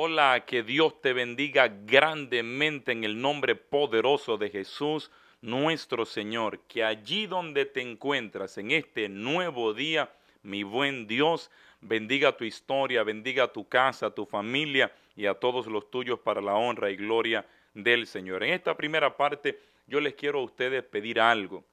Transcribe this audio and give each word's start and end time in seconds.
Hola, 0.00 0.44
que 0.46 0.62
Dios 0.62 1.02
te 1.02 1.12
bendiga 1.12 1.66
grandemente 1.66 2.92
en 2.92 3.02
el 3.02 3.20
nombre 3.20 3.56
poderoso 3.56 4.36
de 4.38 4.48
Jesús, 4.48 5.10
nuestro 5.40 6.06
Señor. 6.06 6.60
Que 6.68 6.84
allí 6.84 7.26
donde 7.26 7.66
te 7.66 7.80
encuentras 7.80 8.58
en 8.58 8.70
este 8.70 9.08
nuevo 9.08 9.74
día, 9.74 10.08
mi 10.44 10.62
buen 10.62 11.08
Dios, 11.08 11.50
bendiga 11.80 12.36
tu 12.36 12.44
historia, 12.44 13.02
bendiga 13.02 13.52
tu 13.52 13.68
casa, 13.68 14.14
tu 14.14 14.24
familia 14.24 14.92
y 15.16 15.26
a 15.26 15.34
todos 15.34 15.66
los 15.66 15.90
tuyos 15.90 16.20
para 16.20 16.40
la 16.40 16.54
honra 16.54 16.92
y 16.92 16.96
gloria 16.96 17.44
del 17.74 18.06
Señor. 18.06 18.44
En 18.44 18.52
esta 18.52 18.76
primera 18.76 19.16
parte 19.16 19.58
yo 19.88 19.98
les 19.98 20.14
quiero 20.14 20.38
a 20.38 20.44
ustedes 20.44 20.84
pedir 20.84 21.18
algo 21.18 21.64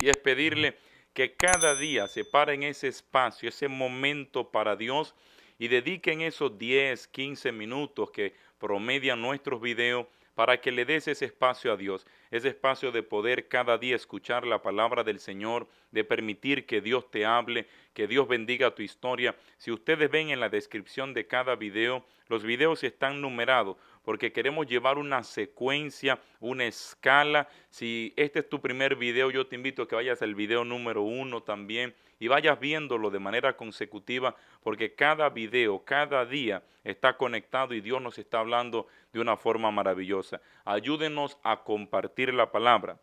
y 0.00 0.08
es 0.08 0.16
pedirle 0.16 0.76
que 1.14 1.36
cada 1.36 1.76
día 1.76 2.08
se 2.08 2.24
paren 2.24 2.64
ese 2.64 2.88
espacio, 2.88 3.48
ese 3.48 3.68
momento 3.68 4.50
para 4.50 4.74
Dios 4.74 5.14
y 5.58 5.68
dediquen 5.68 6.20
esos 6.20 6.58
10, 6.58 7.08
15 7.08 7.52
minutos 7.52 8.10
que 8.10 8.34
promedian 8.58 9.20
nuestros 9.20 9.60
videos 9.60 10.06
para 10.34 10.60
que 10.60 10.70
le 10.70 10.84
des 10.84 11.08
ese 11.08 11.24
espacio 11.24 11.72
a 11.72 11.78
Dios, 11.78 12.06
ese 12.30 12.48
espacio 12.48 12.92
de 12.92 13.02
poder 13.02 13.48
cada 13.48 13.78
día 13.78 13.96
escuchar 13.96 14.46
la 14.46 14.60
palabra 14.60 15.02
del 15.02 15.18
Señor, 15.18 15.66
de 15.92 16.04
permitir 16.04 16.66
que 16.66 16.82
Dios 16.82 17.10
te 17.10 17.24
hable, 17.24 17.66
que 17.94 18.06
Dios 18.06 18.28
bendiga 18.28 18.74
tu 18.74 18.82
historia. 18.82 19.34
Si 19.56 19.70
ustedes 19.70 20.10
ven 20.10 20.28
en 20.28 20.40
la 20.40 20.50
descripción 20.50 21.14
de 21.14 21.26
cada 21.26 21.56
video, 21.56 22.04
los 22.28 22.42
videos 22.42 22.84
están 22.84 23.22
numerados 23.22 23.78
porque 24.06 24.32
queremos 24.32 24.68
llevar 24.68 24.98
una 24.98 25.24
secuencia, 25.24 26.20
una 26.38 26.64
escala. 26.64 27.48
Si 27.70 28.14
este 28.14 28.38
es 28.38 28.48
tu 28.48 28.60
primer 28.60 28.94
video, 28.94 29.32
yo 29.32 29.48
te 29.48 29.56
invito 29.56 29.82
a 29.82 29.88
que 29.88 29.96
vayas 29.96 30.22
al 30.22 30.36
video 30.36 30.64
número 30.64 31.02
uno 31.02 31.42
también 31.42 31.92
y 32.20 32.28
vayas 32.28 32.60
viéndolo 32.60 33.10
de 33.10 33.18
manera 33.18 33.56
consecutiva, 33.56 34.36
porque 34.62 34.94
cada 34.94 35.28
video, 35.30 35.84
cada 35.84 36.24
día 36.24 36.62
está 36.84 37.16
conectado 37.16 37.74
y 37.74 37.80
Dios 37.80 38.00
nos 38.00 38.16
está 38.16 38.38
hablando 38.38 38.86
de 39.12 39.18
una 39.18 39.36
forma 39.36 39.72
maravillosa. 39.72 40.40
Ayúdenos 40.64 41.36
a 41.42 41.64
compartir 41.64 42.32
la 42.32 42.52
palabra 42.52 43.00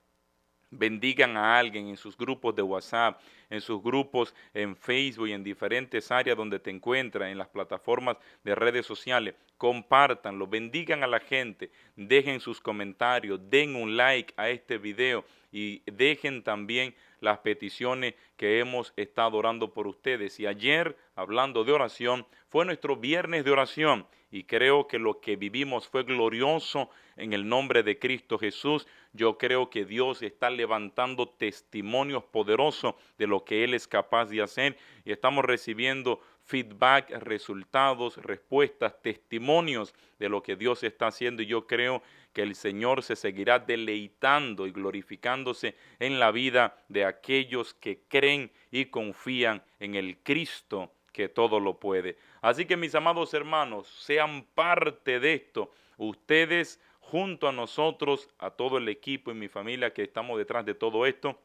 bendigan 0.77 1.37
a 1.37 1.57
alguien 1.57 1.87
en 1.87 1.97
sus 1.97 2.17
grupos 2.17 2.55
de 2.55 2.61
WhatsApp, 2.61 3.19
en 3.49 3.61
sus 3.61 3.81
grupos 3.81 4.33
en 4.53 4.75
Facebook 4.75 5.27
y 5.27 5.33
en 5.33 5.43
diferentes 5.43 6.11
áreas 6.11 6.35
donde 6.37 6.59
te 6.59 6.71
encuentras, 6.71 7.31
en 7.31 7.37
las 7.37 7.47
plataformas 7.47 8.17
de 8.43 8.55
redes 8.55 8.85
sociales. 8.85 9.35
Compártanlo, 9.57 10.47
bendigan 10.47 11.03
a 11.03 11.07
la 11.07 11.19
gente, 11.19 11.71
dejen 11.95 12.39
sus 12.39 12.59
comentarios, 12.59 13.39
den 13.49 13.75
un 13.75 13.95
like 13.95 14.33
a 14.37 14.49
este 14.49 14.77
video 14.77 15.23
y 15.51 15.81
dejen 15.85 16.43
también 16.43 16.95
las 17.21 17.39
peticiones 17.39 18.15
que 18.35 18.59
hemos 18.59 18.91
estado 18.97 19.37
orando 19.37 19.71
por 19.71 19.87
ustedes. 19.87 20.39
Y 20.39 20.47
ayer, 20.47 20.97
hablando 21.15 21.63
de 21.63 21.71
oración, 21.71 22.25
fue 22.49 22.65
nuestro 22.65 22.97
viernes 22.97 23.45
de 23.45 23.51
oración 23.51 24.05
y 24.33 24.45
creo 24.45 24.87
que 24.87 24.97
lo 24.97 25.21
que 25.21 25.35
vivimos 25.35 25.87
fue 25.87 26.03
glorioso 26.03 26.89
en 27.17 27.33
el 27.33 27.47
nombre 27.47 27.83
de 27.83 27.99
Cristo 27.99 28.39
Jesús. 28.39 28.87
Yo 29.13 29.37
creo 29.37 29.69
que 29.69 29.85
Dios 29.85 30.23
está 30.23 30.49
levantando 30.49 31.29
testimonios 31.29 32.23
poderosos 32.23 32.95
de 33.17 33.27
lo 33.27 33.45
que 33.45 33.63
Él 33.63 33.75
es 33.75 33.87
capaz 33.87 34.25
de 34.25 34.41
hacer 34.41 34.75
y 35.05 35.11
estamos 35.11 35.45
recibiendo 35.45 36.19
feedback, 36.45 37.11
resultados, 37.19 38.17
respuestas, 38.17 38.99
testimonios 39.01 39.93
de 40.19 40.29
lo 40.29 40.41
que 40.41 40.55
Dios 40.55 40.83
está 40.83 41.07
haciendo 41.07 41.43
y 41.43 41.45
yo 41.45 41.67
creo 41.67 42.01
que 42.33 42.41
el 42.41 42.55
Señor 42.55 43.03
se 43.03 43.15
seguirá 43.15 43.59
deleitando 43.59 44.65
y 44.65 44.71
glorificándose 44.71 45.75
en 45.99 46.19
la 46.19 46.31
vida 46.31 46.83
de 46.89 47.05
aquellos 47.05 47.75
que 47.75 48.01
creen 48.07 48.51
y 48.71 48.85
confían 48.85 49.63
en 49.79 49.93
el 49.93 50.17
Cristo 50.17 50.91
que 51.11 51.29
todo 51.29 51.59
lo 51.59 51.79
puede. 51.79 52.17
Así 52.41 52.65
que 52.65 52.75
mis 52.75 52.95
amados 52.95 53.33
hermanos, 53.35 53.87
sean 53.87 54.43
parte 54.55 55.19
de 55.19 55.35
esto. 55.35 55.71
Ustedes 55.97 56.81
junto 57.13 57.47
a 57.47 57.51
nosotros, 57.51 58.27
a 58.39 58.49
todo 58.49 58.79
el 58.79 58.89
equipo 58.89 59.29
y 59.29 59.35
mi 59.35 59.47
familia 59.47 59.93
que 59.93 60.01
estamos 60.01 60.35
detrás 60.35 60.65
de 60.65 60.73
todo 60.73 61.05
esto, 61.05 61.39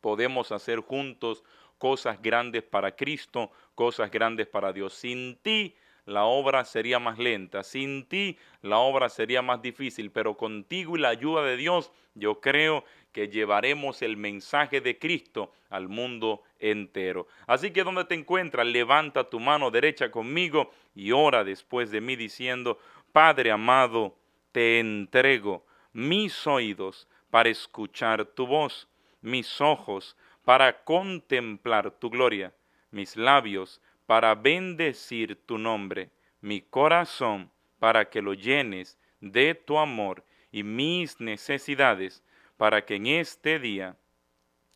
podemos 0.00 0.52
hacer 0.52 0.78
juntos 0.78 1.42
cosas 1.76 2.22
grandes 2.22 2.62
para 2.62 2.94
Cristo, 2.94 3.50
cosas 3.74 4.12
grandes 4.12 4.46
para 4.46 4.72
Dios. 4.72 4.94
Sin 4.94 5.34
ti 5.42 5.74
la 6.04 6.22
obra 6.22 6.64
sería 6.64 7.00
más 7.00 7.18
lenta, 7.18 7.64
sin 7.64 8.06
ti 8.06 8.38
la 8.60 8.78
obra 8.78 9.08
sería 9.08 9.42
más 9.42 9.60
difícil, 9.60 10.12
pero 10.12 10.36
contigo 10.36 10.96
y 10.96 11.00
la 11.00 11.08
ayuda 11.08 11.42
de 11.42 11.56
Dios 11.56 11.90
yo 12.14 12.40
creo 12.40 12.84
que 13.10 13.26
llevaremos 13.26 14.02
el 14.02 14.16
mensaje 14.16 14.80
de 14.80 15.00
Cristo 15.00 15.50
al 15.68 15.88
mundo 15.88 16.44
entero. 16.60 17.26
Así 17.48 17.72
que 17.72 17.82
donde 17.82 18.04
te 18.04 18.14
encuentras, 18.14 18.68
levanta 18.68 19.28
tu 19.28 19.40
mano 19.40 19.72
derecha 19.72 20.12
conmigo 20.12 20.70
y 20.94 21.10
ora 21.10 21.42
después 21.42 21.90
de 21.90 22.00
mí 22.00 22.14
diciendo, 22.14 22.78
Padre 23.10 23.50
amado, 23.50 24.21
te 24.52 24.78
entrego 24.78 25.66
mis 25.92 26.46
oídos 26.46 27.08
para 27.30 27.48
escuchar 27.48 28.24
tu 28.24 28.46
voz, 28.46 28.88
mis 29.20 29.60
ojos 29.60 30.16
para 30.44 30.84
contemplar 30.84 31.90
tu 31.90 32.10
gloria, 32.10 32.54
mis 32.90 33.16
labios 33.16 33.80
para 34.06 34.34
bendecir 34.34 35.36
tu 35.46 35.58
nombre, 35.58 36.10
mi 36.40 36.60
corazón 36.60 37.50
para 37.78 38.08
que 38.10 38.22
lo 38.22 38.34
llenes 38.34 38.98
de 39.20 39.54
tu 39.54 39.78
amor 39.78 40.24
y 40.50 40.62
mis 40.62 41.20
necesidades 41.20 42.22
para 42.56 42.84
que 42.84 42.96
en 42.96 43.06
este 43.06 43.58
día 43.58 43.96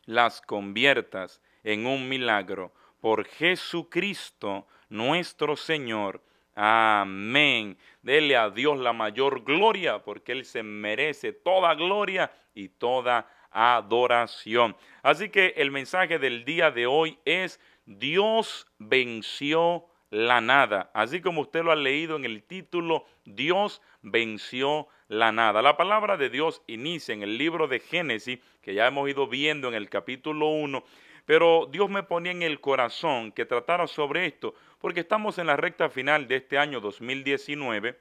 las 0.05 0.41
conviertas 0.41 1.41
en 1.63 1.85
un 1.85 2.09
milagro 2.09 2.73
por 3.01 3.25
Jesucristo 3.25 4.67
nuestro 4.89 5.55
Señor. 5.55 6.23
Amén. 6.59 7.77
Dele 8.01 8.35
a 8.35 8.49
Dios 8.49 8.79
la 8.79 8.91
mayor 8.91 9.43
gloria 9.43 9.99
porque 9.99 10.31
Él 10.31 10.43
se 10.43 10.63
merece 10.63 11.31
toda 11.31 11.75
gloria 11.75 12.31
y 12.55 12.69
toda 12.69 13.29
adoración. 13.51 14.75
Así 15.03 15.29
que 15.29 15.53
el 15.57 15.69
mensaje 15.69 16.17
del 16.17 16.45
día 16.45 16.71
de 16.71 16.87
hoy 16.87 17.19
es 17.25 17.59
Dios 17.85 18.65
venció 18.79 19.85
la 20.09 20.41
nada. 20.41 20.89
Así 20.95 21.21
como 21.21 21.41
usted 21.41 21.63
lo 21.63 21.71
ha 21.71 21.75
leído 21.75 22.15
en 22.15 22.25
el 22.25 22.41
título, 22.41 23.05
Dios 23.23 23.83
venció 24.01 24.87
la 25.09 25.31
nada. 25.31 25.61
La 25.61 25.77
palabra 25.77 26.17
de 26.17 26.31
Dios 26.31 26.63
inicia 26.65 27.13
en 27.13 27.21
el 27.21 27.37
libro 27.37 27.67
de 27.67 27.79
Génesis, 27.79 28.39
que 28.61 28.73
ya 28.73 28.87
hemos 28.87 29.07
ido 29.07 29.27
viendo 29.27 29.67
en 29.67 29.75
el 29.75 29.89
capítulo 29.89 30.47
1, 30.47 30.83
pero 31.27 31.67
Dios 31.71 31.91
me 31.91 32.01
ponía 32.01 32.31
en 32.31 32.41
el 32.41 32.59
corazón 32.59 33.31
que 33.31 33.45
tratara 33.45 33.85
sobre 33.85 34.25
esto, 34.25 34.55
porque 34.79 35.01
estamos 35.01 35.37
en 35.37 35.45
la 35.45 35.57
recta 35.57 35.89
final 35.89 36.27
de 36.27 36.37
este 36.37 36.57
año 36.57 36.79
2019 36.79 37.99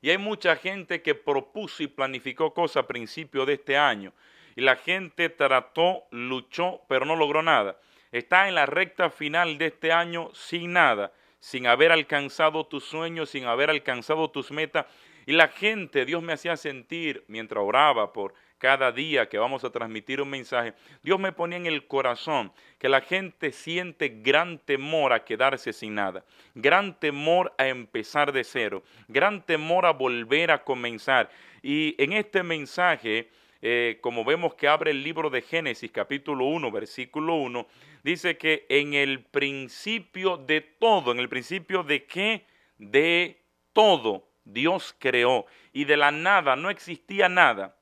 y 0.00 0.10
hay 0.10 0.18
mucha 0.18 0.56
gente 0.56 1.00
que 1.00 1.14
propuso 1.14 1.84
y 1.84 1.86
planificó 1.86 2.52
cosas 2.52 2.82
a 2.82 2.86
principio 2.88 3.46
de 3.46 3.52
este 3.52 3.76
año. 3.76 4.12
Y 4.56 4.62
la 4.62 4.74
gente 4.74 5.28
trató, 5.28 6.02
luchó, 6.10 6.80
pero 6.88 7.06
no 7.06 7.14
logró 7.14 7.40
nada 7.40 7.78
está 8.12 8.46
en 8.46 8.54
la 8.54 8.66
recta 8.66 9.10
final 9.10 9.58
de 9.58 9.66
este 9.66 9.90
año 9.90 10.30
sin 10.34 10.74
nada, 10.74 11.12
sin 11.40 11.66
haber 11.66 11.90
alcanzado 11.90 12.66
tus 12.66 12.84
sueños, 12.84 13.30
sin 13.30 13.46
haber 13.46 13.70
alcanzado 13.70 14.30
tus 14.30 14.52
metas. 14.52 14.86
Y 15.24 15.32
la 15.32 15.48
gente, 15.48 16.04
Dios 16.04 16.22
me 16.22 16.34
hacía 16.34 16.56
sentir 16.56 17.24
mientras 17.26 17.64
oraba 17.64 18.12
por 18.12 18.34
cada 18.62 18.92
día 18.92 19.28
que 19.28 19.38
vamos 19.38 19.64
a 19.64 19.70
transmitir 19.70 20.20
un 20.20 20.30
mensaje, 20.30 20.72
Dios 21.02 21.18
me 21.18 21.32
ponía 21.32 21.58
en 21.58 21.66
el 21.66 21.88
corazón 21.88 22.52
que 22.78 22.88
la 22.88 23.00
gente 23.00 23.50
siente 23.50 24.20
gran 24.22 24.60
temor 24.60 25.12
a 25.12 25.24
quedarse 25.24 25.72
sin 25.72 25.96
nada, 25.96 26.24
gran 26.54 26.96
temor 27.00 27.52
a 27.58 27.66
empezar 27.66 28.30
de 28.30 28.44
cero, 28.44 28.84
gran 29.08 29.44
temor 29.44 29.84
a 29.84 29.90
volver 29.90 30.52
a 30.52 30.62
comenzar. 30.62 31.28
Y 31.60 31.96
en 32.00 32.12
este 32.12 32.44
mensaje 32.44 33.30
eh, 33.62 33.98
como 34.00 34.24
vemos 34.24 34.54
que 34.54 34.68
abre 34.68 34.92
el 34.92 35.02
libro 35.02 35.28
de 35.28 35.42
Génesis 35.42 35.90
capítulo 35.90 36.44
1, 36.44 36.70
versículo 36.70 37.34
1, 37.34 37.66
dice 38.04 38.36
que 38.36 38.64
en 38.68 38.94
el 38.94 39.24
principio 39.24 40.36
de 40.36 40.60
todo, 40.60 41.10
en 41.10 41.18
el 41.18 41.28
principio 41.28 41.82
de 41.82 42.04
qué? 42.04 42.46
De 42.78 43.40
todo 43.72 44.28
Dios 44.44 44.94
creó 45.00 45.46
y 45.72 45.84
de 45.84 45.96
la 45.96 46.12
nada 46.12 46.54
no 46.54 46.70
existía 46.70 47.28
nada. 47.28 47.76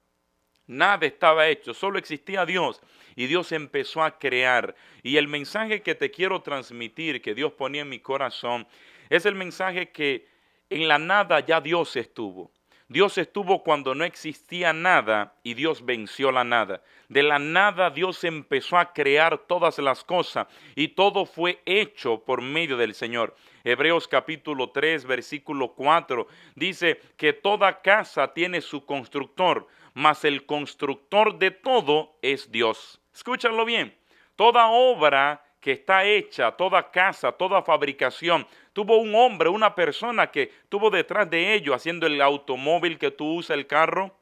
Nada 0.71 1.05
estaba 1.05 1.49
hecho, 1.49 1.75
solo 1.75 1.99
existía 1.99 2.47
Dios 2.47 2.81
y 3.17 3.27
Dios 3.27 3.51
empezó 3.51 4.05
a 4.05 4.21
crear. 4.21 4.77
Y 5.03 5.17
el 5.17 5.27
mensaje 5.27 5.83
que 5.83 5.97
te 5.97 6.13
quiero 6.13 6.43
transmitir, 6.43 7.21
que 7.21 7.35
Dios 7.35 7.55
ponía 7.55 7.83
en 7.83 7.89
mi 7.89 7.99
corazón, 7.99 8.69
es 9.09 9.27
el 9.27 9.35
mensaje 9.35 9.91
que 9.91 10.29
en 10.69 10.87
la 10.87 11.01
nada 11.01 11.41
ya 11.41 11.61
Dios 11.61 11.97
estuvo. 11.97 12.53
Dios 12.91 13.19
estuvo 13.19 13.63
cuando 13.63 13.95
no 13.95 14.03
existía 14.03 14.73
nada 14.73 15.35
y 15.45 15.55
Dios 15.55 15.85
venció 15.85 16.33
la 16.33 16.43
nada. 16.43 16.83
De 17.09 17.23
la 17.23 17.39
nada 17.39 17.91
Dios 17.91 18.25
empezó 18.25 18.79
a 18.79 18.93
crear 18.93 19.39
todas 19.39 19.79
las 19.79 20.03
cosas 20.03 20.49
y 20.75 20.89
todo 20.89 21.25
fue 21.25 21.63
hecho 21.67 22.25
por 22.25 22.43
medio 22.43 22.77
del 22.77 22.95
Señor. 22.95 23.37
Hebreos 23.63 24.09
capítulo 24.09 24.71
3 24.71 25.05
versículo 25.05 25.69
4 25.75 26.27
dice 26.57 27.01
que 27.17 27.33
toda 27.33 27.81
casa 27.81 28.35
tiene 28.35 28.61
su 28.61 28.85
constructor, 28.85 29.69
mas 29.95 30.25
el 30.25 30.45
constructor 30.45 31.39
de 31.39 31.53
todo 31.53 32.19
es 32.23 32.51
Dios. 32.51 33.01
Escúchalo 33.15 33.65
bien. 33.65 33.97
Toda 34.35 34.67
obra 34.67 35.45
que 35.61 35.71
está 35.73 36.05
hecha, 36.05 36.51
toda 36.53 36.91
casa, 36.91 37.31
toda 37.31 37.63
fabricación, 37.63 38.49
tuvo 38.81 38.97
un 38.97 39.15
hombre, 39.15 39.51
una 39.51 39.75
persona 39.75 40.31
que 40.31 40.51
tuvo 40.71 40.89
detrás 40.89 41.29
de 41.29 41.53
ello 41.53 41.75
haciendo 41.75 42.07
el 42.07 42.19
automóvil 42.23 42.97
que 42.97 43.11
tú 43.11 43.35
usas, 43.35 43.59
el 43.59 43.67
carro, 43.67 44.17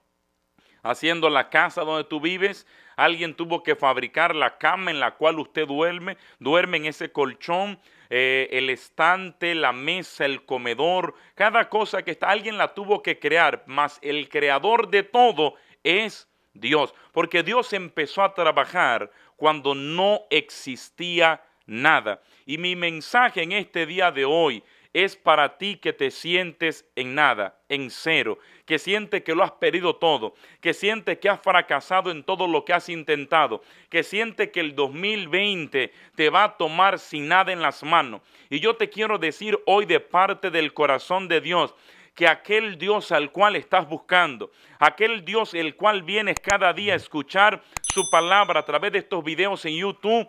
haciendo 0.83 1.31
la 1.31 1.49
casa 1.49 1.83
donde 1.83 2.03
tú 2.03 2.21
vives. 2.21 2.67
Alguien 2.97 3.35
tuvo 3.35 3.63
que 3.63 3.77
fabricar 3.77 4.35
la 4.35 4.59
cama 4.59 4.91
en 4.91 4.99
la 4.99 5.15
cual 5.15 5.39
usted 5.39 5.65
duerme, 5.65 6.17
duerme 6.41 6.79
en 6.79 6.87
ese 6.87 7.13
colchón, 7.13 7.79
eh, 8.11 8.49
el 8.51 8.69
estante, 8.69 9.55
la 9.55 9.73
mesa, 9.73 10.25
el 10.25 10.45
comedor, 10.45 11.15
cada 11.37 11.69
cosa 11.69 12.03
que 12.03 12.11
está, 12.11 12.29
alguien 12.29 12.59
la 12.59 12.75
tuvo 12.75 13.01
que 13.01 13.21
crear, 13.21 13.63
mas 13.67 14.01
el 14.03 14.29
creador 14.29 14.89
de 14.91 15.05
todo 15.05 15.55
es 15.85 16.29
Dios, 16.53 16.93
porque 17.13 17.45
Dios 17.45 17.73
empezó 17.75 18.25
a 18.25 18.35
trabajar 18.35 19.13
cuando 19.37 19.77
no 19.77 20.23
existía 20.31 21.45
nada. 21.69 22.21
Y 22.47 22.59
mi 22.59 22.75
mensaje 22.75 23.43
en 23.43 23.53
este 23.53 23.87
día 23.87 24.11
de 24.11 24.25
hoy 24.25 24.65
es 24.93 25.17
para 25.17 25.59
ti 25.59 25.77
que 25.77 25.93
te 25.93 26.11
sientes 26.11 26.89
en 26.97 27.15
nada, 27.15 27.61
en 27.69 27.91
cero, 27.91 28.39
que 28.65 28.79
sientes 28.79 29.23
que 29.23 29.35
lo 29.35 29.45
has 29.45 29.53
perdido 29.53 29.97
todo, 29.97 30.35
que 30.61 30.75
sientes 30.75 31.19
que 31.19 31.29
has 31.29 31.41
fracasado 31.41 32.11
en 32.11 32.25
todo 32.25 32.49
lo 32.49 32.65
que 32.65 32.73
has 32.73 32.89
intentado, 32.89 33.63
que 33.91 34.03
sientes 34.03 34.51
que 34.51 34.61
el 34.61 34.75
2020 34.75 35.93
te 36.17 36.31
va 36.31 36.45
a 36.45 36.57
tomar 36.57 36.99
sin 36.99 37.29
nada 37.29 37.53
en 37.53 37.61
las 37.61 37.83
manos. 37.83 38.23
Y 38.51 38.61
yo 38.61 38.77
te 38.77 38.89
quiero 38.89 39.19
decir 39.19 39.59
hoy 39.67 39.85
de 39.85 40.01
parte 40.01 40.51
del 40.51 40.73
corazón 40.73 41.29
de 41.29 41.41
Dios, 41.41 41.75
que 42.15 42.27
aquel 42.27 42.79
Dios 42.79 43.13
al 43.13 43.31
cual 43.31 43.55
estás 43.55 43.89
buscando, 43.89 44.51
aquel 44.81 45.25
Dios 45.25 45.55
el 45.55 45.77
cual 45.77 46.03
vienes 46.03 46.41
cada 46.41 46.73
día 46.73 46.95
a 46.95 46.97
escuchar 46.97 47.63
su 47.83 48.11
palabra 48.11 48.59
a 48.59 48.65
través 48.65 48.91
de 48.91 48.99
estos 48.99 49.23
videos 49.23 49.65
en 49.67 49.77
YouTube, 49.77 50.29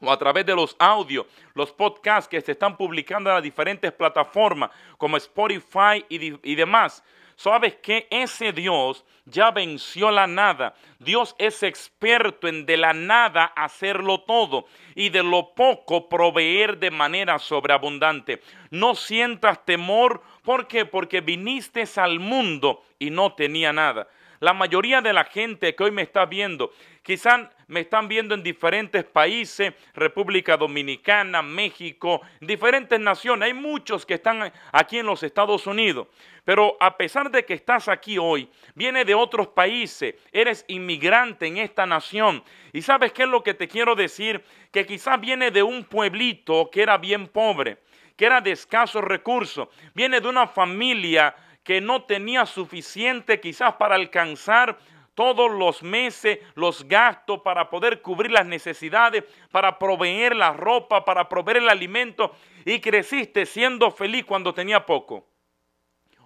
o 0.00 0.10
a 0.10 0.18
través 0.18 0.46
de 0.46 0.54
los 0.54 0.76
audios, 0.78 1.26
los 1.54 1.72
podcasts 1.72 2.28
que 2.28 2.40
se 2.40 2.52
están 2.52 2.76
publicando 2.76 3.30
en 3.30 3.34
las 3.34 3.42
diferentes 3.42 3.92
plataformas 3.92 4.70
como 4.96 5.16
Spotify 5.16 6.04
y, 6.08 6.50
y 6.50 6.54
demás. 6.54 7.02
¿Sabes 7.38 7.76
que 7.76 8.08
ese 8.10 8.52
Dios 8.52 9.04
ya 9.24 9.52
venció 9.52 10.10
la 10.10 10.26
nada? 10.26 10.74
Dios 10.98 11.36
es 11.38 11.62
experto 11.62 12.48
en 12.48 12.66
de 12.66 12.76
la 12.76 12.92
nada 12.92 13.44
hacerlo 13.44 14.22
todo 14.22 14.66
y 14.96 15.10
de 15.10 15.22
lo 15.22 15.54
poco 15.54 16.08
proveer 16.08 16.78
de 16.78 16.90
manera 16.90 17.38
sobreabundante. 17.38 18.42
No 18.70 18.96
sientas 18.96 19.64
temor, 19.64 20.20
¿por 20.42 20.66
qué? 20.66 20.84
Porque 20.84 21.20
viniste 21.20 21.84
al 21.94 22.18
mundo 22.18 22.82
y 22.98 23.10
no 23.10 23.32
tenía 23.34 23.72
nada. 23.72 24.08
La 24.40 24.52
mayoría 24.52 25.00
de 25.00 25.12
la 25.12 25.24
gente 25.24 25.74
que 25.74 25.82
hoy 25.82 25.90
me 25.90 26.02
está 26.02 26.24
viendo, 26.24 26.72
quizás 27.02 27.48
me 27.66 27.80
están 27.80 28.06
viendo 28.06 28.34
en 28.34 28.42
diferentes 28.42 29.04
países, 29.04 29.74
República 29.94 30.56
Dominicana, 30.56 31.42
México, 31.42 32.22
diferentes 32.40 33.00
naciones. 33.00 33.46
Hay 33.46 33.54
muchos 33.54 34.06
que 34.06 34.14
están 34.14 34.52
aquí 34.70 34.98
en 34.98 35.06
los 35.06 35.24
Estados 35.24 35.66
Unidos. 35.66 36.06
Pero 36.44 36.76
a 36.80 36.96
pesar 36.96 37.30
de 37.30 37.44
que 37.44 37.54
estás 37.54 37.88
aquí 37.88 38.16
hoy, 38.16 38.48
viene 38.74 39.04
de 39.04 39.14
otros 39.14 39.48
países, 39.48 40.14
eres 40.32 40.64
inmigrante 40.68 41.46
en 41.46 41.58
esta 41.58 41.84
nación. 41.84 42.42
¿Y 42.72 42.80
sabes 42.80 43.12
qué 43.12 43.24
es 43.24 43.28
lo 43.28 43.42
que 43.42 43.54
te 43.54 43.66
quiero 43.66 43.94
decir? 43.94 44.42
Que 44.70 44.86
quizás 44.86 45.20
viene 45.20 45.50
de 45.50 45.62
un 45.62 45.84
pueblito 45.84 46.70
que 46.70 46.82
era 46.82 46.96
bien 46.96 47.26
pobre, 47.26 47.78
que 48.16 48.24
era 48.24 48.40
de 48.40 48.52
escasos 48.52 49.04
recursos, 49.04 49.68
viene 49.94 50.20
de 50.20 50.28
una 50.28 50.46
familia 50.46 51.34
que 51.68 51.82
no 51.82 52.04
tenía 52.04 52.46
suficiente 52.46 53.40
quizás 53.40 53.74
para 53.74 53.94
alcanzar 53.94 54.78
todos 55.14 55.50
los 55.50 55.82
meses 55.82 56.38
los 56.54 56.88
gastos 56.88 57.42
para 57.42 57.68
poder 57.68 58.00
cubrir 58.00 58.30
las 58.30 58.46
necesidades, 58.46 59.24
para 59.50 59.78
proveer 59.78 60.34
la 60.34 60.54
ropa, 60.54 61.04
para 61.04 61.28
proveer 61.28 61.58
el 61.58 61.68
alimento 61.68 62.34
y 62.64 62.80
creciste 62.80 63.44
siendo 63.44 63.90
feliz 63.90 64.24
cuando 64.24 64.54
tenía 64.54 64.86
poco. 64.86 65.28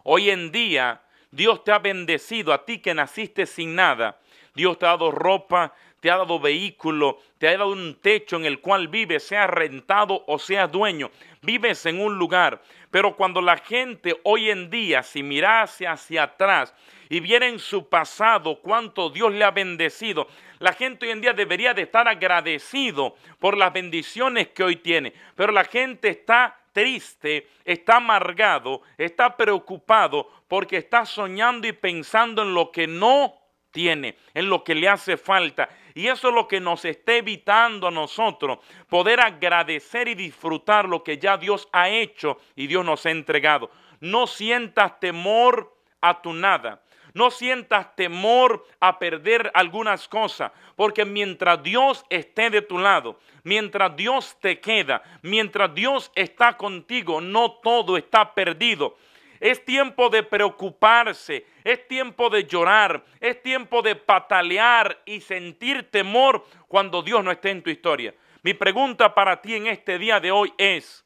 Hoy 0.04 0.30
en 0.30 0.52
día 0.52 1.02
Dios 1.32 1.64
te 1.64 1.72
ha 1.72 1.80
bendecido 1.80 2.52
a 2.52 2.64
ti 2.64 2.78
que 2.78 2.94
naciste 2.94 3.44
sin 3.44 3.74
nada. 3.74 4.20
Dios 4.54 4.78
te 4.78 4.86
ha 4.86 4.90
dado 4.90 5.10
ropa, 5.10 5.74
te 6.02 6.10
ha 6.10 6.16
dado 6.16 6.40
vehículo, 6.40 7.20
te 7.38 7.46
ha 7.46 7.52
dado 7.52 7.70
un 7.70 7.94
techo 7.94 8.34
en 8.34 8.44
el 8.44 8.58
cual 8.58 8.88
vives, 8.88 9.22
sea 9.22 9.46
rentado 9.46 10.25
o 10.26 10.37
sea 10.37 10.66
dueño. 10.66 11.12
Vives 11.43 11.87
en 11.87 12.00
un 12.00 12.19
lugar. 12.19 12.60
Pero 12.90 13.14
cuando 13.14 13.40
la 13.40 13.56
gente 13.56 14.19
hoy 14.25 14.50
en 14.50 14.69
día, 14.69 15.04
si 15.04 15.22
mirase 15.22 15.87
hacia 15.87 16.25
atrás 16.25 16.75
y 17.08 17.20
viera 17.20 17.46
en 17.46 17.60
su 17.60 17.88
pasado 17.88 18.58
cuánto 18.60 19.10
Dios 19.10 19.32
le 19.32 19.44
ha 19.44 19.52
bendecido, 19.52 20.26
la 20.58 20.72
gente 20.72 21.06
hoy 21.06 21.12
en 21.12 21.20
día 21.20 21.34
debería 21.34 21.72
de 21.72 21.82
estar 21.82 22.08
agradecido 22.08 23.14
por 23.38 23.56
las 23.56 23.72
bendiciones 23.72 24.49
que 24.49 24.64
hoy 24.64 24.75
tiene. 24.75 25.12
Pero 25.37 25.52
la 25.52 25.62
gente 25.62 26.08
está 26.08 26.58
triste, 26.72 27.46
está 27.64 27.99
amargado, 27.99 28.82
está 28.99 29.37
preocupado 29.37 30.28
porque 30.49 30.78
está 30.78 31.06
soñando 31.06 31.69
y 31.69 31.72
pensando 31.72 32.43
en 32.43 32.54
lo 32.54 32.72
que 32.72 32.88
no 32.88 33.41
tiene, 33.72 34.16
en 34.34 34.48
lo 34.48 34.62
que 34.62 34.74
le 34.74 34.88
hace 34.88 35.16
falta. 35.16 35.69
Y 35.94 36.06
eso 36.06 36.28
es 36.28 36.34
lo 36.34 36.46
que 36.46 36.60
nos 36.60 36.84
está 36.84 37.14
evitando 37.14 37.88
a 37.88 37.90
nosotros 37.90 38.58
poder 38.88 39.20
agradecer 39.20 40.08
y 40.08 40.14
disfrutar 40.14 40.88
lo 40.88 41.02
que 41.02 41.19
ya 41.19 41.36
Dios 41.36 41.69
ha 41.72 41.88
hecho 41.88 42.38
y 42.54 42.66
Dios 42.69 42.84
nos 42.84 43.04
ha 43.06 43.10
entregado. 43.10 43.70
No 44.00 44.26
sientas 44.26 45.00
temor 45.00 45.74
a 46.00 46.22
tu 46.22 46.32
nada. 46.32 46.82
No 47.14 47.30
sientas 47.30 47.94
temor 47.94 48.66
a 48.80 48.98
perder 48.98 49.50
algunas 49.54 50.08
cosas, 50.08 50.50
porque 50.76 51.04
mientras 51.04 51.62
Dios 51.62 52.04
esté 52.08 52.48
de 52.48 52.62
tu 52.62 52.78
lado, 52.78 53.18
mientras 53.44 53.94
Dios 53.96 54.36
te 54.40 54.60
queda, 54.60 55.02
mientras 55.20 55.75
Dios 55.75 56.10
está 56.14 56.56
contigo, 56.56 57.20
no 57.20 57.52
todo 57.62 57.98
está 57.98 58.32
perdido. 58.34 58.96
Es 59.42 59.64
tiempo 59.64 60.08
de 60.08 60.22
preocuparse, 60.22 61.44
es 61.64 61.88
tiempo 61.88 62.30
de 62.30 62.44
llorar, 62.44 63.04
es 63.18 63.42
tiempo 63.42 63.82
de 63.82 63.96
patalear 63.96 65.02
y 65.04 65.20
sentir 65.20 65.90
temor 65.90 66.46
cuando 66.68 67.02
Dios 67.02 67.24
no 67.24 67.32
esté 67.32 67.50
en 67.50 67.60
tu 67.60 67.68
historia. 67.68 68.14
Mi 68.44 68.54
pregunta 68.54 69.12
para 69.12 69.42
ti 69.42 69.56
en 69.56 69.66
este 69.66 69.98
día 69.98 70.20
de 70.20 70.30
hoy 70.30 70.54
es, 70.58 71.04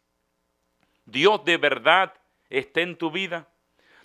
¿Dios 1.06 1.46
de 1.46 1.56
verdad 1.56 2.12
está 2.50 2.82
en 2.82 2.96
tu 2.96 3.10
vida? 3.10 3.48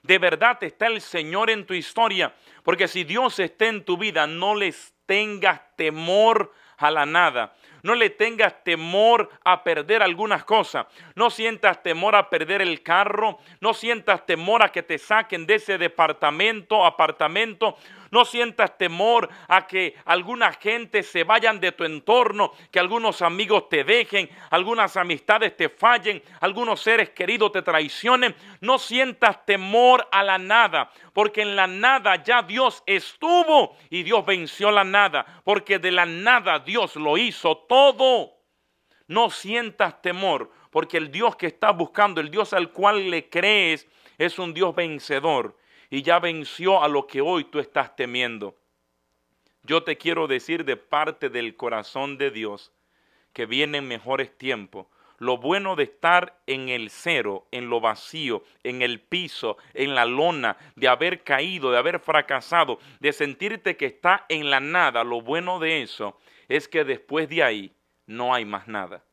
¿De 0.02 0.18
verdad 0.18 0.64
está 0.64 0.88
el 0.88 1.02
Señor 1.02 1.50
en 1.50 1.66
tu 1.66 1.74
historia? 1.74 2.34
Porque 2.64 2.88
si 2.88 3.04
Dios 3.04 3.38
está 3.38 3.66
en 3.66 3.84
tu 3.84 3.98
vida, 3.98 4.28
no 4.28 4.56
les 4.56 4.94
tengas 5.08 5.60
temor 5.76 6.54
a 6.78 6.90
la 6.90 7.06
nada. 7.06 7.54
No 7.84 7.96
le 7.96 8.10
tengas 8.10 8.64
temor 8.64 9.30
a 9.44 9.64
perder 9.64 10.04
algunas 10.04 10.44
cosas. 10.44 10.88
No 11.16 11.30
sientas 11.30 11.82
temor 11.82 12.16
a 12.16 12.30
perder 12.30 12.62
el 12.62 12.84
carro. 12.84 13.40
No 13.60 13.74
sientas 13.74 14.26
temor 14.26 14.64
a 14.64 14.72
que 14.72 14.84
te 14.84 14.98
saquen 14.98 15.46
de 15.46 15.56
ese 15.56 15.78
departamento, 15.78 16.86
apartamento. 16.86 17.78
No 18.12 18.26
sientas 18.26 18.78
temor 18.78 19.30
a 19.48 19.66
que 19.66 19.96
alguna 20.04 20.52
gente 20.52 21.02
se 21.02 21.24
vayan 21.24 21.62
de 21.62 21.72
tu 21.72 21.86
entorno, 21.86 22.52
que 22.70 22.80
algunos 22.80 23.22
amigos 23.22 23.70
te 23.70 23.86
dejen, 23.86 24.30
algunas 24.50 24.98
amistades 24.98 25.56
te 25.56 25.70
fallen, 25.70 26.22
algunos 26.42 26.82
seres 26.82 27.12
queridos 27.12 27.54
te 27.54 27.62
traicionen. 27.62 28.36
No 28.60 28.80
sientas 28.80 29.46
temor 29.46 30.08
a 30.12 30.24
la 30.24 30.38
nada, 30.38 30.92
porque 31.14 31.42
en 31.42 31.56
la 31.56 31.68
nada 31.68 32.22
ya 32.22 32.42
Dios 32.42 32.84
estuvo 32.86 33.78
y 33.90 34.04
Dios 34.04 34.26
venció 34.26 34.72
la 34.72 34.84
nada, 34.84 35.26
porque 35.46 35.80
de 35.80 35.92
la 35.92 36.06
nada 36.06 36.60
Dios 36.60 36.98
lo 36.98 37.18
hizo 37.18 37.60
todo. 37.72 38.34
No 39.08 39.30
sientas 39.30 40.02
temor, 40.02 40.52
porque 40.72 40.98
el 40.98 41.10
Dios 41.10 41.38
que 41.38 41.48
estás 41.48 41.74
buscando, 41.74 42.20
el 42.20 42.30
Dios 42.30 42.52
al 42.52 42.74
cual 42.74 43.10
le 43.10 43.30
crees, 43.30 43.88
es 44.18 44.38
un 44.40 44.54
Dios 44.54 44.76
vencedor 44.76 45.58
y 45.90 46.02
ya 46.02 46.20
venció 46.20 46.84
a 46.84 46.90
lo 46.90 47.08
que 47.08 47.22
hoy 47.22 47.46
tú 47.46 47.60
estás 47.60 47.96
temiendo. 47.96 48.58
Yo 49.64 49.84
te 49.84 49.98
quiero 49.98 50.28
decir 50.28 50.66
de 50.66 50.76
parte 50.76 51.30
del 51.30 51.56
corazón 51.56 52.18
de 52.18 52.30
Dios 52.30 52.74
que 53.32 53.46
vienen 53.46 53.88
mejores 53.88 54.38
tiempos. 54.38 54.88
Lo 55.18 55.38
bueno 55.38 55.78
de 55.78 55.84
estar 55.84 56.42
en 56.48 56.68
el 56.68 56.90
cero, 56.90 57.48
en 57.52 57.70
lo 57.70 57.80
vacío, 57.80 58.44
en 58.64 58.82
el 58.82 59.00
piso, 59.00 59.56
en 59.74 59.96
la 59.96 60.04
lona, 60.04 60.58
de 60.76 60.90
haber 60.90 61.24
caído, 61.24 61.72
de 61.72 61.78
haber 61.78 62.02
fracasado, 62.02 62.80
de 63.00 63.14
sentirte 63.14 63.78
que 63.78 63.86
está 63.86 64.26
en 64.28 64.50
la 64.50 64.60
nada, 64.60 65.06
lo 65.06 65.22
bueno 65.22 65.58
de 65.60 65.84
eso 65.84 66.18
es 66.56 66.68
que 66.68 66.84
después 66.84 67.30
de 67.30 67.44
ahí 67.44 67.76
no 68.06 68.34
hay 68.34 68.46
más 68.46 68.68
nada. 68.68 69.04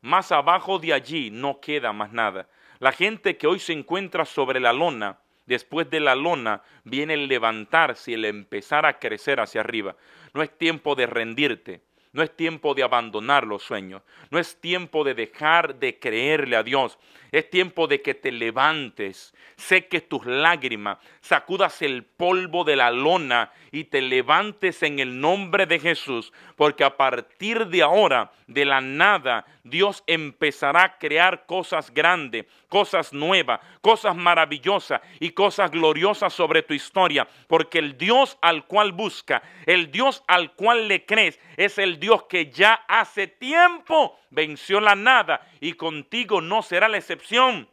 Más 0.00 0.32
abajo 0.32 0.78
de 0.78 0.92
allí 0.92 1.30
no 1.30 1.60
queda 1.60 1.92
más 1.92 2.12
nada. 2.12 2.48
La 2.78 2.92
gente 2.92 3.36
que 3.36 3.46
hoy 3.46 3.58
se 3.58 3.72
encuentra 3.72 4.24
sobre 4.24 4.60
la 4.60 4.72
lona 4.72 5.20
Después 5.46 5.88
de 5.88 6.00
la 6.00 6.16
lona 6.16 6.62
viene 6.82 7.14
el 7.14 7.28
levantarse 7.28 8.10
y 8.10 8.14
el 8.14 8.24
empezar 8.24 8.84
a 8.84 8.98
crecer 8.98 9.40
hacia 9.40 9.60
arriba. 9.60 9.96
No 10.34 10.42
es 10.42 10.50
tiempo 10.58 10.96
de 10.96 11.06
rendirte. 11.06 11.82
No 12.16 12.22
es 12.22 12.34
tiempo 12.34 12.72
de 12.72 12.82
abandonar 12.82 13.46
los 13.46 13.62
sueños. 13.62 14.00
No 14.30 14.38
es 14.38 14.58
tiempo 14.58 15.04
de 15.04 15.12
dejar 15.12 15.74
de 15.74 15.98
creerle 15.98 16.56
a 16.56 16.62
Dios. 16.62 16.98
Es 17.30 17.50
tiempo 17.50 17.86
de 17.88 18.00
que 18.00 18.14
te 18.14 18.32
levantes, 18.32 19.34
seques 19.56 20.08
tus 20.08 20.24
lágrimas, 20.24 20.96
sacudas 21.20 21.82
el 21.82 22.04
polvo 22.04 22.64
de 22.64 22.76
la 22.76 22.90
lona 22.90 23.52
y 23.70 23.84
te 23.84 24.00
levantes 24.00 24.82
en 24.82 24.98
el 24.98 25.20
nombre 25.20 25.66
de 25.66 25.78
Jesús. 25.78 26.32
Porque 26.56 26.84
a 26.84 26.96
partir 26.96 27.66
de 27.66 27.82
ahora, 27.82 28.32
de 28.46 28.64
la 28.64 28.80
nada, 28.80 29.44
Dios 29.64 30.02
empezará 30.06 30.84
a 30.84 30.98
crear 30.98 31.44
cosas 31.44 31.92
grandes, 31.92 32.46
cosas 32.68 33.12
nuevas, 33.12 33.60
cosas 33.80 34.14
maravillosas 34.14 35.00
y 35.18 35.30
cosas 35.30 35.70
gloriosas 35.70 36.32
sobre 36.32 36.62
tu 36.62 36.72
historia, 36.72 37.26
porque 37.48 37.80
el 37.80 37.98
Dios 37.98 38.38
al 38.40 38.64
cual 38.66 38.92
busca, 38.92 39.42
el 39.66 39.90
Dios 39.90 40.22
al 40.28 40.52
cual 40.52 40.86
le 40.88 41.04
crees, 41.04 41.40
es 41.56 41.78
el 41.78 41.98
Dios 41.98 42.05
que 42.28 42.50
ya 42.50 42.84
hace 42.88 43.26
tiempo 43.26 44.18
venció 44.30 44.80
la 44.80 44.94
nada 44.94 45.46
y 45.60 45.74
contigo 45.74 46.40
no 46.40 46.62
será 46.62 46.88
la 46.88 46.98
excepción, 46.98 47.68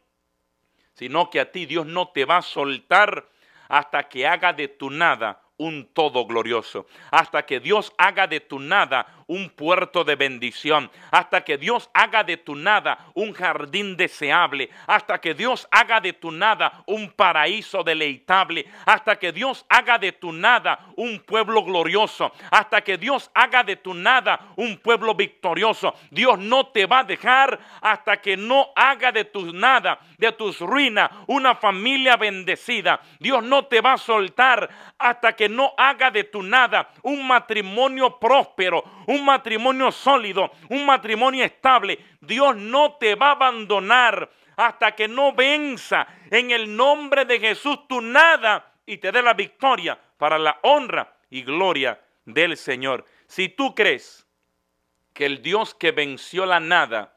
sino 0.94 1.30
que 1.30 1.40
a 1.40 1.52
ti 1.52 1.66
Dios 1.66 1.86
no 1.86 2.08
te 2.08 2.24
va 2.24 2.38
a 2.38 2.42
soltar 2.42 3.28
hasta 3.68 4.08
que 4.08 4.26
haga 4.26 4.52
de 4.52 4.68
tu 4.68 4.90
nada 4.90 5.42
un 5.56 5.86
todo 5.92 6.26
glorioso, 6.26 6.86
hasta 7.10 7.46
que 7.46 7.60
Dios 7.60 7.92
haga 7.96 8.26
de 8.26 8.40
tu 8.40 8.58
nada 8.58 9.23
un 9.26 9.50
puerto 9.50 10.04
de 10.04 10.16
bendición, 10.16 10.90
hasta 11.10 11.42
que 11.42 11.58
Dios 11.58 11.90
haga 11.94 12.24
de 12.24 12.36
tu 12.36 12.54
nada 12.54 12.98
un 13.14 13.32
jardín 13.32 13.96
deseable, 13.96 14.70
hasta 14.86 15.20
que 15.20 15.34
Dios 15.34 15.66
haga 15.70 16.00
de 16.00 16.12
tu 16.12 16.30
nada 16.30 16.82
un 16.86 17.10
paraíso 17.10 17.82
deleitable, 17.82 18.66
hasta 18.86 19.16
que 19.16 19.32
Dios 19.32 19.64
haga 19.68 19.98
de 19.98 20.12
tu 20.12 20.32
nada 20.32 20.86
un 20.96 21.20
pueblo 21.20 21.64
glorioso, 21.64 22.32
hasta 22.50 22.82
que 22.82 22.98
Dios 22.98 23.30
haga 23.34 23.62
de 23.64 23.76
tu 23.76 23.94
nada 23.94 24.40
un 24.56 24.76
pueblo 24.78 25.14
victorioso. 25.14 25.94
Dios 26.10 26.38
no 26.38 26.68
te 26.68 26.86
va 26.86 27.00
a 27.00 27.04
dejar 27.04 27.58
hasta 27.80 28.20
que 28.20 28.36
no 28.36 28.68
haga 28.74 29.12
de 29.12 29.24
tu 29.24 29.52
nada, 29.52 29.98
de 30.18 30.32
tus 30.32 30.60
ruinas, 30.60 31.10
una 31.26 31.54
familia 31.54 32.16
bendecida. 32.16 33.00
Dios 33.18 33.42
no 33.42 33.66
te 33.66 33.80
va 33.80 33.94
a 33.94 33.98
soltar 33.98 34.68
hasta 34.98 35.34
que 35.34 35.48
no 35.48 35.72
haga 35.76 36.10
de 36.10 36.24
tu 36.24 36.42
nada 36.42 36.90
un 37.02 37.26
matrimonio 37.26 38.18
próspero, 38.18 38.84
un 39.14 39.24
matrimonio 39.24 39.90
sólido, 39.92 40.50
un 40.68 40.84
matrimonio 40.84 41.44
estable. 41.44 41.98
Dios 42.20 42.56
no 42.56 42.94
te 42.94 43.14
va 43.14 43.28
a 43.28 43.32
abandonar 43.32 44.30
hasta 44.56 44.94
que 44.94 45.08
no 45.08 45.32
venza 45.32 46.06
en 46.30 46.50
el 46.50 46.74
nombre 46.76 47.24
de 47.24 47.40
Jesús 47.40 47.86
tu 47.88 48.00
nada 48.00 48.72
y 48.86 48.98
te 48.98 49.12
dé 49.12 49.22
la 49.22 49.34
victoria 49.34 49.98
para 50.18 50.38
la 50.38 50.58
honra 50.62 51.16
y 51.30 51.42
gloria 51.42 52.00
del 52.24 52.56
Señor. 52.56 53.04
Si 53.26 53.48
tú 53.48 53.74
crees 53.74 54.26
que 55.12 55.26
el 55.26 55.42
Dios 55.42 55.74
que 55.74 55.92
venció 55.92 56.46
la 56.46 56.60
nada 56.60 57.16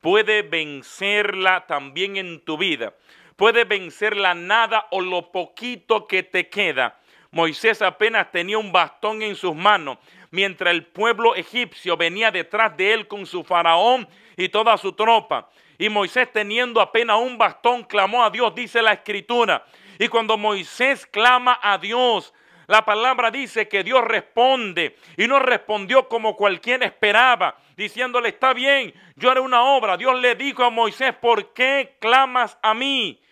puede 0.00 0.42
vencerla 0.42 1.66
también 1.66 2.16
en 2.16 2.44
tu 2.44 2.56
vida, 2.56 2.94
puede 3.36 3.64
vencer 3.64 4.16
la 4.16 4.34
nada 4.34 4.86
o 4.90 5.00
lo 5.00 5.32
poquito 5.32 6.06
que 6.06 6.22
te 6.22 6.48
queda. 6.48 6.98
Moisés 7.30 7.82
apenas 7.82 8.30
tenía 8.30 8.58
un 8.58 8.72
bastón 8.72 9.22
en 9.22 9.36
sus 9.36 9.54
manos 9.54 9.98
mientras 10.30 10.72
el 10.72 10.86
pueblo 10.86 11.34
egipcio 11.34 11.96
venía 11.96 12.30
detrás 12.30 12.76
de 12.76 12.92
él 12.92 13.08
con 13.08 13.26
su 13.26 13.44
faraón 13.44 14.08
y 14.36 14.48
toda 14.48 14.76
su 14.76 14.92
tropa. 14.92 15.48
Y 15.78 15.88
Moisés 15.88 16.32
teniendo 16.32 16.80
apenas 16.80 17.18
un 17.18 17.38
bastón 17.38 17.84
clamó 17.84 18.24
a 18.24 18.30
Dios, 18.30 18.54
dice 18.54 18.82
la 18.82 18.92
escritura. 18.92 19.64
Y 19.98 20.08
cuando 20.08 20.36
Moisés 20.36 21.06
clama 21.06 21.58
a 21.62 21.78
Dios, 21.78 22.34
la 22.66 22.84
palabra 22.84 23.30
dice 23.30 23.66
que 23.66 23.82
Dios 23.82 24.04
responde 24.04 24.96
y 25.16 25.26
no 25.26 25.38
respondió 25.38 26.08
como 26.08 26.36
cualquiera 26.36 26.84
esperaba, 26.84 27.56
diciéndole, 27.76 28.28
está 28.28 28.52
bien, 28.52 28.92
yo 29.16 29.30
haré 29.30 29.40
una 29.40 29.62
obra. 29.62 29.96
Dios 29.96 30.20
le 30.20 30.34
dijo 30.34 30.64
a 30.64 30.70
Moisés, 30.70 31.14
¿por 31.14 31.54
qué 31.54 31.96
clamas 31.98 32.58
a 32.60 32.74
mí? 32.74 33.22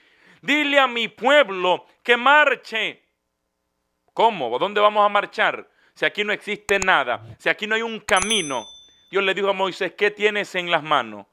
Dile 0.41 0.79
a 0.79 0.87
mi 0.87 1.09
pueblo 1.09 1.85
que 2.03 2.17
marche. 2.17 3.03
¿Cómo? 4.15 4.59
¿Dónde 4.59 4.81
vamos 4.81 5.05
a 5.05 5.09
marchar? 5.11 5.69
Si 5.97 6.05
aquí 6.05 6.25
no 6.25 6.33
existe 6.35 6.79
nada, 6.79 7.25
si 7.39 7.49
aquí 7.49 7.67
no 7.67 7.75
hay 7.75 7.81
un 7.81 8.01
camino, 8.01 8.67
Dios 9.11 9.25
le 9.25 9.33
dijo 9.33 9.49
a 9.49 9.55
Moisés, 9.55 9.95
¿qué 9.97 10.11
tienes 10.11 10.55
en 10.55 10.71
las 10.71 10.83
manos? 10.83 11.27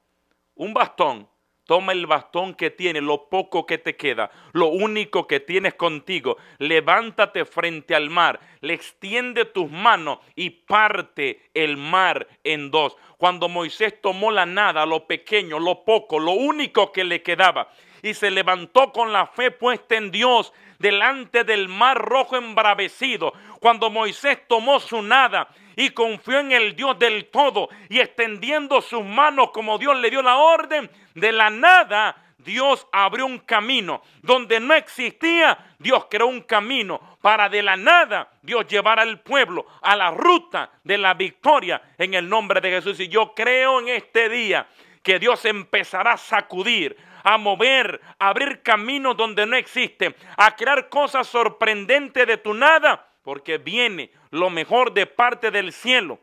Un 0.55 0.73
bastón. 0.73 1.27
Toma 1.65 1.93
el 1.93 2.07
bastón 2.07 2.55
que 2.55 2.71
tienes, 2.71 3.03
lo 3.03 3.29
poco 3.29 3.65
que 3.65 3.77
te 3.77 3.95
queda, 3.95 4.29
lo 4.51 4.67
único 4.67 5.27
que 5.27 5.39
tienes 5.39 5.75
contigo. 5.75 6.35
Levántate 6.57 7.45
frente 7.45 7.95
al 7.95 8.09
mar, 8.09 8.39
le 8.59 8.73
extiende 8.73 9.45
tus 9.45 9.71
manos 9.71 10.19
y 10.35 10.49
parte 10.49 11.49
el 11.53 11.77
mar 11.77 12.27
en 12.43 12.69
dos. 12.69 12.97
Cuando 13.17 13.47
Moisés 13.47 14.01
tomó 14.01 14.29
la 14.29 14.45
nada, 14.45 14.85
lo 14.85 15.07
pequeño, 15.07 15.57
lo 15.57 15.85
poco, 15.85 16.19
lo 16.19 16.31
único 16.31 16.91
que 16.91 17.05
le 17.05 17.21
quedaba, 17.21 17.69
y 18.03 18.13
se 18.13 18.29
levantó 18.29 18.91
con 18.91 19.11
la 19.11 19.25
fe 19.25 19.49
puesta 19.49 19.95
en 19.95 20.11
Dios, 20.11 20.53
delante 20.77 21.43
del 21.43 21.69
mar 21.69 21.97
rojo 21.97 22.35
embravecido, 22.35 23.33
cuando 23.59 23.89
Moisés 23.89 24.39
tomó 24.47 24.79
su 24.79 25.01
nada 25.01 25.47
y 25.75 25.89
confió 25.89 26.39
en 26.39 26.51
el 26.51 26.75
Dios 26.75 26.99
del 26.99 27.25
todo 27.31 27.69
y 27.89 27.99
extendiendo 27.99 28.81
sus 28.81 29.03
manos 29.03 29.49
como 29.51 29.79
Dios 29.79 29.97
le 29.97 30.11
dio 30.11 30.21
la 30.21 30.37
orden, 30.37 30.91
de 31.15 31.31
la 31.31 31.49
nada 31.49 32.17
Dios 32.43 32.85
abrió 32.91 33.25
un 33.25 33.39
camino. 33.39 34.01
Donde 34.21 34.59
no 34.59 34.73
existía, 34.73 35.57
Dios 35.79 36.07
creó 36.09 36.27
un 36.27 36.41
camino 36.41 37.17
para 37.21 37.49
de 37.49 37.63
la 37.63 37.77
nada 37.77 38.33
Dios 38.41 38.67
llevar 38.67 38.99
al 38.99 39.21
pueblo 39.21 39.65
a 39.81 39.95
la 39.95 40.11
ruta 40.11 40.71
de 40.83 40.97
la 40.97 41.13
victoria 41.13 41.81
en 41.97 42.13
el 42.13 42.27
nombre 42.27 42.61
de 42.61 42.69
Jesús. 42.69 42.99
Y 42.99 43.07
yo 43.07 43.33
creo 43.33 43.79
en 43.79 43.89
este 43.89 44.29
día 44.29 44.67
que 45.01 45.19
Dios 45.19 45.43
empezará 45.45 46.13
a 46.13 46.17
sacudir, 46.17 46.95
a 47.23 47.37
mover, 47.37 48.01
a 48.19 48.29
abrir 48.29 48.61
caminos 48.61 49.17
donde 49.17 49.45
no 49.45 49.55
existen, 49.55 50.15
a 50.37 50.55
crear 50.55 50.89
cosas 50.89 51.27
sorprendentes 51.27 52.27
de 52.27 52.37
tu 52.37 52.53
nada, 52.53 53.09
porque 53.23 53.57
viene 53.57 54.11
lo 54.31 54.49
mejor 54.49 54.93
de 54.93 55.05
parte 55.05 55.49
del 55.49 55.71
cielo. 55.71 56.19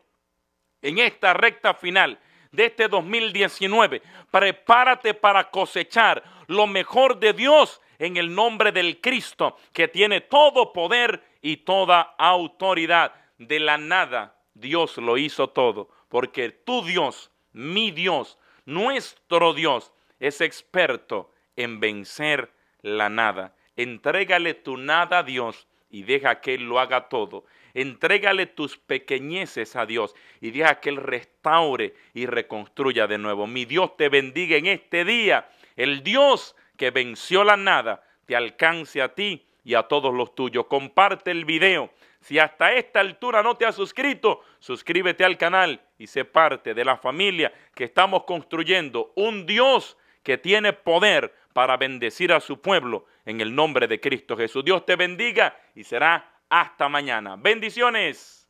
En 0.81 0.99
esta 0.99 1.33
recta 1.33 1.73
final 1.73 2.19
de 2.51 2.65
este 2.65 2.87
2019, 2.87 4.01
prepárate 4.29 5.13
para 5.13 5.49
cosechar 5.49 6.23
lo 6.47 6.67
mejor 6.67 7.19
de 7.19 7.33
Dios 7.33 7.81
en 7.97 8.17
el 8.17 8.33
nombre 8.33 8.71
del 8.71 8.99
Cristo, 8.99 9.57
que 9.73 9.87
tiene 9.87 10.21
todo 10.21 10.73
poder 10.73 11.23
y 11.41 11.57
toda 11.57 12.15
autoridad. 12.17 13.13
De 13.37 13.59
la 13.59 13.77
nada 13.77 14.35
Dios 14.53 14.97
lo 14.97 15.17
hizo 15.17 15.49
todo, 15.49 15.89
porque 16.09 16.49
tu 16.49 16.83
Dios, 16.83 17.31
mi 17.53 17.91
Dios, 17.91 18.37
nuestro 18.65 19.53
Dios, 19.53 19.91
es 20.21 20.39
experto 20.39 21.33
en 21.55 21.79
vencer 21.79 22.51
la 22.83 23.09
nada. 23.09 23.55
Entrégale 23.75 24.53
tu 24.53 24.77
nada 24.77 25.19
a 25.19 25.23
Dios 25.23 25.67
y 25.89 26.03
deja 26.03 26.39
que 26.39 26.53
Él 26.53 26.69
lo 26.69 26.79
haga 26.79 27.09
todo. 27.09 27.43
Entrégale 27.73 28.45
tus 28.45 28.77
pequeñeces 28.77 29.75
a 29.75 29.87
Dios 29.87 30.15
y 30.39 30.51
deja 30.51 30.79
que 30.79 30.89
Él 30.89 30.97
restaure 30.97 31.95
y 32.13 32.27
reconstruya 32.27 33.07
de 33.07 33.17
nuevo. 33.17 33.47
Mi 33.47 33.65
Dios 33.65 33.97
te 33.97 34.09
bendiga 34.09 34.57
en 34.57 34.67
este 34.67 35.03
día. 35.05 35.49
El 35.75 36.03
Dios 36.03 36.55
que 36.77 36.91
venció 36.91 37.43
la 37.43 37.57
nada 37.57 38.03
te 38.27 38.35
alcance 38.35 39.01
a 39.01 39.15
ti 39.15 39.47
y 39.63 39.73
a 39.73 39.83
todos 39.83 40.13
los 40.13 40.35
tuyos. 40.35 40.67
Comparte 40.67 41.31
el 41.31 41.45
video. 41.45 41.91
Si 42.19 42.37
hasta 42.37 42.73
esta 42.73 42.99
altura 42.99 43.41
no 43.41 43.57
te 43.57 43.65
has 43.65 43.73
suscrito, 43.73 44.43
suscríbete 44.59 45.25
al 45.25 45.39
canal 45.39 45.81
y 45.97 46.05
sé 46.05 46.25
parte 46.25 46.75
de 46.75 46.85
la 46.85 46.97
familia 46.97 47.51
que 47.73 47.85
estamos 47.85 48.25
construyendo. 48.25 49.13
Un 49.15 49.47
Dios 49.47 49.97
que 50.23 50.37
tiene 50.37 50.73
poder 50.73 51.33
para 51.53 51.77
bendecir 51.77 52.31
a 52.33 52.39
su 52.39 52.61
pueblo 52.61 53.05
en 53.25 53.41
el 53.41 53.53
nombre 53.53 53.87
de 53.87 53.99
Cristo 53.99 54.37
Jesús. 54.37 54.63
Dios 54.63 54.85
te 54.85 54.95
bendiga 54.95 55.57
y 55.75 55.83
será 55.83 56.31
hasta 56.49 56.89
mañana. 56.89 57.35
Bendiciones. 57.37 58.40